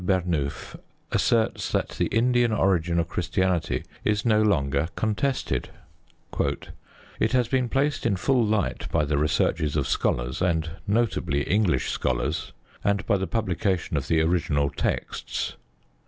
Burnouf 0.03 0.75
asserts 1.11 1.71
that 1.71 1.89
the 1.89 2.07
Indian 2.07 2.51
origin 2.51 2.97
of 2.99 3.07
Christianity 3.07 3.83
is 4.03 4.25
no 4.25 4.41
longer 4.41 4.87
contested: 4.95 5.69
It 7.19 7.33
has 7.33 7.47
been 7.47 7.69
placed 7.69 8.07
in 8.07 8.15
full 8.15 8.43
light 8.43 8.89
by 8.91 9.05
the 9.05 9.19
researches 9.19 9.75
of 9.75 9.87
scholars, 9.87 10.41
and 10.41 10.71
notably 10.87 11.43
English 11.43 11.91
scholars, 11.91 12.51
and 12.83 13.05
by 13.05 13.17
the 13.17 13.27
publication 13.27 13.95
of 13.95 14.07
the 14.07 14.21
original 14.21 14.71
texts... 14.71 15.53